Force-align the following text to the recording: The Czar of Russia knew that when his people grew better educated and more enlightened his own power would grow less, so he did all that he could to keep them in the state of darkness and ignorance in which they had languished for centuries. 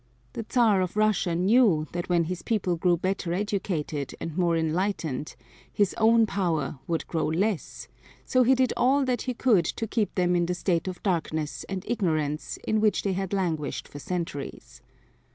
The 0.33 0.43
Czar 0.51 0.81
of 0.81 0.97
Russia 0.97 1.35
knew 1.35 1.85
that 1.91 2.09
when 2.09 2.23
his 2.23 2.41
people 2.41 2.75
grew 2.75 2.97
better 2.97 3.33
educated 3.33 4.15
and 4.19 4.35
more 4.35 4.57
enlightened 4.57 5.35
his 5.71 5.93
own 5.99 6.25
power 6.25 6.79
would 6.87 7.05
grow 7.05 7.27
less, 7.27 7.87
so 8.25 8.41
he 8.41 8.55
did 8.55 8.73
all 8.75 9.05
that 9.05 9.21
he 9.29 9.35
could 9.35 9.65
to 9.65 9.85
keep 9.85 10.15
them 10.15 10.35
in 10.35 10.47
the 10.47 10.55
state 10.55 10.87
of 10.87 11.03
darkness 11.03 11.65
and 11.69 11.85
ignorance 11.87 12.57
in 12.63 12.81
which 12.81 13.03
they 13.03 13.13
had 13.13 13.31
languished 13.31 13.87
for 13.87 13.99
centuries. 13.99 14.81